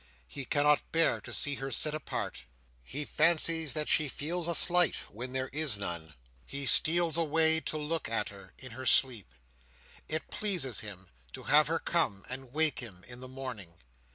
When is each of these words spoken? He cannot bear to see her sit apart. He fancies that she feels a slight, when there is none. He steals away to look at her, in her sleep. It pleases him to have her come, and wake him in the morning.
He 0.27 0.45
cannot 0.45 0.91
bear 0.91 1.21
to 1.21 1.31
see 1.31 1.53
her 1.61 1.69
sit 1.69 1.93
apart. 1.93 2.45
He 2.83 3.05
fancies 3.05 3.73
that 3.73 3.87
she 3.87 4.09
feels 4.09 4.47
a 4.47 4.55
slight, 4.55 4.95
when 5.11 5.31
there 5.31 5.49
is 5.53 5.77
none. 5.77 6.15
He 6.43 6.65
steals 6.65 7.17
away 7.17 7.59
to 7.59 7.77
look 7.77 8.09
at 8.09 8.29
her, 8.29 8.55
in 8.57 8.71
her 8.71 8.87
sleep. 8.87 9.27
It 10.09 10.31
pleases 10.31 10.79
him 10.79 11.11
to 11.33 11.43
have 11.43 11.67
her 11.67 11.77
come, 11.77 12.25
and 12.29 12.51
wake 12.51 12.79
him 12.79 13.03
in 13.07 13.19
the 13.19 13.27
morning. 13.27 13.75